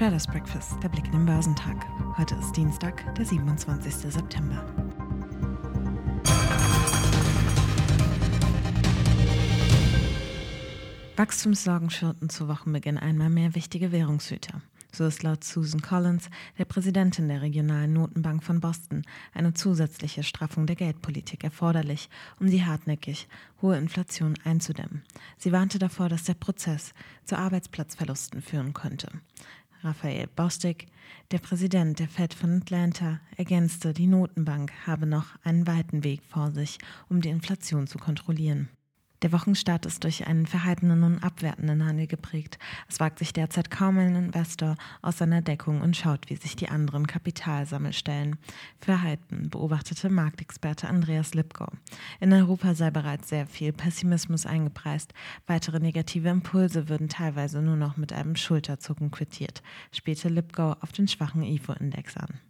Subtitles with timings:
[0.00, 1.76] Traders Breakfast, der Blick in den Börsentag.
[2.16, 4.10] Heute ist Dienstag, der 27.
[4.10, 4.64] September.
[11.16, 14.62] Wachstumssorgen schürten zu Wochenbeginn einmal mehr wichtige Währungshüter.
[14.90, 19.02] So ist laut Susan Collins, der Präsidentin der regionalen Notenbank von Boston,
[19.34, 22.08] eine zusätzliche Straffung der Geldpolitik erforderlich,
[22.40, 23.28] um die hartnäckig
[23.62, 25.02] hohe Inflation einzudämmen.
[25.36, 26.92] Sie warnte davor, dass der Prozess
[27.24, 29.10] zu Arbeitsplatzverlusten führen könnte.
[29.82, 30.86] Raphael Bostic,
[31.30, 36.50] der Präsident der Fed von Atlanta, ergänzte, die Notenbank habe noch einen weiten Weg vor
[36.50, 38.68] sich, um die Inflation zu kontrollieren.
[39.22, 42.58] Der Wochenstart ist durch einen verhaltenen und abwertenden Handel geprägt.
[42.88, 46.70] Es wagt sich derzeit kaum ein Investor aus seiner Deckung und schaut, wie sich die
[46.70, 48.36] anderen Kapitalsammelstellen
[48.80, 51.66] verhalten, beobachtete Marktexperte Andreas Lipko.
[52.18, 55.12] In Europa sei bereits sehr viel Pessimismus eingepreist.
[55.46, 59.62] Weitere negative Impulse würden teilweise nur noch mit einem Schulterzucken quittiert,
[59.92, 62.40] spielte Lipko auf den schwachen IFO-Index an.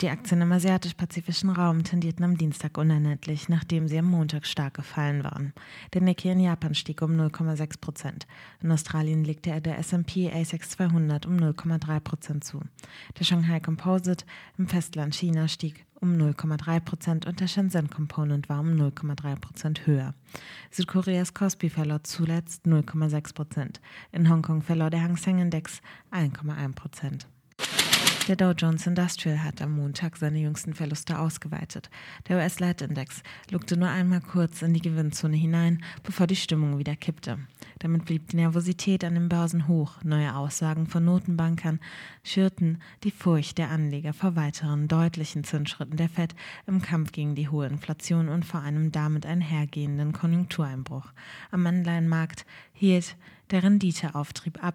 [0.00, 5.24] Die Aktien im asiatisch-pazifischen Raum tendierten am Dienstag unerlässlich, nachdem sie am Montag stark gefallen
[5.24, 5.52] waren.
[5.92, 8.28] Der Nikkei in Japan stieg um 0,6 Prozent.
[8.62, 12.60] In Australien legte er der S&P ASX 200 um 0,3 Prozent zu.
[13.18, 14.24] Der Shanghai Composite
[14.56, 19.84] im Festland China stieg um 0,3 Prozent und der Shenzhen Component war um 0,3 Prozent
[19.88, 20.14] höher.
[20.70, 23.80] Südkoreas Kospi verlor zuletzt 0,6 Prozent.
[24.12, 25.80] In Hongkong verlor der Hang Seng Index
[26.12, 27.26] 1,1 Prozent.
[28.28, 31.88] Der Dow Jones Industrial hat am Montag seine jüngsten Verluste ausgeweitet.
[32.28, 37.38] Der US-Leitindex lugte nur einmal kurz in die Gewinnzone hinein, bevor die Stimmung wieder kippte.
[37.78, 39.94] Damit blieb die Nervosität an den Börsen hoch.
[40.04, 41.80] Neue Aussagen von Notenbankern
[42.22, 46.34] schürten die Furcht der Anleger vor weiteren deutlichen Zinsschritten der Fed
[46.66, 51.14] im Kampf gegen die hohe Inflation und vor einem damit einhergehenden Konjunktureinbruch.
[51.50, 53.16] Am Anleihenmarkt hielt
[53.50, 54.74] der Renditeauftrieb ab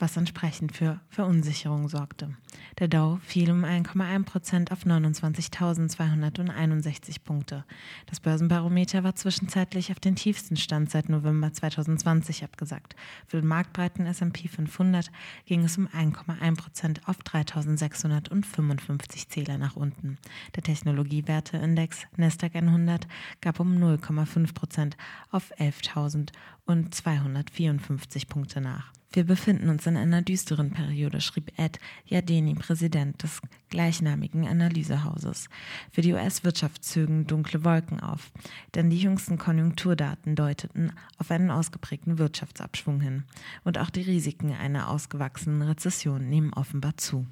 [0.00, 2.36] was entsprechend für Verunsicherung sorgte.
[2.78, 7.64] Der Dow fiel um 1,1 Prozent auf 29.261 Punkte.
[8.06, 12.96] Das Börsenbarometer war zwischenzeitlich auf den tiefsten Stand seit November 2020 abgesagt.
[13.26, 15.10] Für den marktbreiten S&P 500
[15.46, 20.18] ging es um 1,1 Prozent auf 3.655 Zähler nach unten.
[20.56, 23.06] Der Technologiewerteindex Nasdaq 100
[23.40, 24.96] gab um 0,5 Prozent
[25.30, 28.92] auf 11.254 Punkte nach.
[29.12, 35.48] Wir befinden uns in einer düsteren Periode, schrieb Ed Yadeni, Präsident des gleichnamigen Analysehauses.
[35.90, 38.30] Für die US-Wirtschaft zögen dunkle Wolken auf,
[38.76, 43.24] denn die jüngsten Konjunkturdaten deuteten auf einen ausgeprägten Wirtschaftsabschwung hin.
[43.64, 47.26] Und auch die Risiken einer ausgewachsenen Rezession nehmen offenbar zu.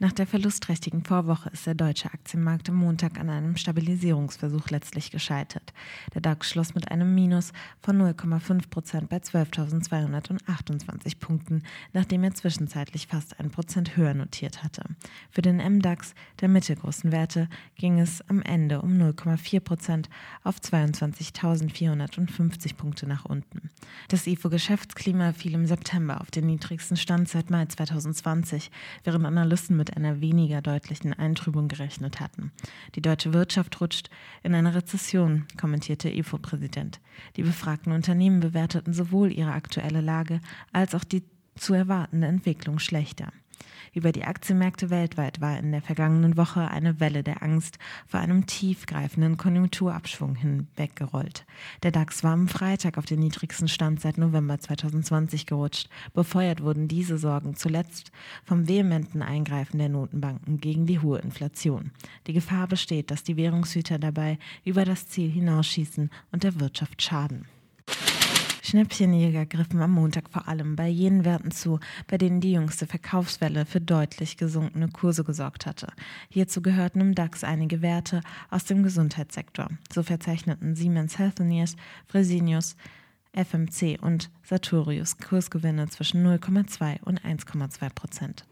[0.00, 5.72] Nach der verlustträchtigen Vorwoche ist der deutsche Aktienmarkt am Montag an einem Stabilisierungsversuch letztlich gescheitert.
[6.14, 11.62] Der DAX schloss mit einem Minus von 0,5 Prozent bei 12.228 Punkten,
[11.92, 14.82] nachdem er zwischenzeitlich fast ein Prozent höher notiert hatte.
[15.30, 20.10] Für den MDAX der mittelgroßen Werte ging es am Ende um 0,4 Prozent
[20.42, 23.70] auf 22.450 Punkte nach unten.
[24.08, 28.72] Das IFO-Geschäftsklima fiel im September auf den niedrigsten Stand seit Mai 2020,
[29.04, 32.52] während Analysten mit mit einer weniger deutlichen Eintrübung gerechnet hatten.
[32.94, 34.08] Die deutsche Wirtschaft rutscht
[34.42, 37.00] in eine Rezession, kommentierte IFO-Präsident.
[37.36, 40.40] Die befragten Unternehmen bewerteten sowohl ihre aktuelle Lage
[40.72, 41.22] als auch die
[41.54, 43.30] zu erwartende Entwicklung schlechter.
[43.92, 48.46] Über die Aktienmärkte weltweit war in der vergangenen Woche eine Welle der Angst vor einem
[48.46, 51.46] tiefgreifenden Konjunkturabschwung hinweggerollt.
[51.82, 55.88] Der DAX war am Freitag auf den niedrigsten Stand seit November 2020 gerutscht.
[56.12, 58.10] Befeuert wurden diese Sorgen zuletzt
[58.44, 61.92] vom vehementen Eingreifen der Notenbanken gegen die hohe Inflation.
[62.26, 67.46] Die Gefahr besteht, dass die Währungshüter dabei über das Ziel hinausschießen und der Wirtschaft schaden.
[68.64, 73.66] Schnäppchenjäger griffen am Montag vor allem bei jenen Werten zu, bei denen die jüngste Verkaufswelle
[73.66, 75.88] für deutlich gesunkene Kurse gesorgt hatte.
[76.30, 79.68] Hierzu gehörten im DAX einige Werte aus dem Gesundheitssektor.
[79.92, 81.76] So verzeichneten Siemens Healthineers,
[82.06, 82.74] Fresenius,
[83.34, 88.46] FMC und Sartorius Kursgewinne zwischen 0,2 und 1,2 Prozent.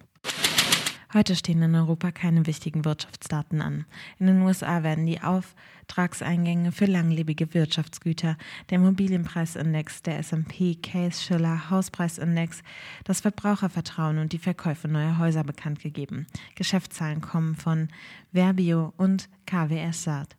[1.15, 3.85] Heute stehen in Europa keine wichtigen Wirtschaftsdaten an.
[4.19, 8.39] In den USA werden die Auftragseingänge für langlebige Wirtschaftsgüter,
[8.71, 12.63] der Immobilienpreisindex, der S&P Case-Shiller Hauspreisindex,
[13.05, 16.27] das Verbrauchervertrauen und die Verkäufe neuer Häuser bekannt gegeben.
[16.55, 17.89] Geschäftszahlen kommen von
[18.33, 20.37] Verbio und KWS Saat.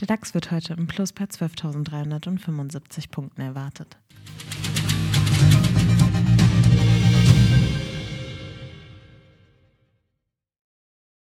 [0.00, 3.96] Der DAX wird heute im Plus bei 12.375 Punkten erwartet.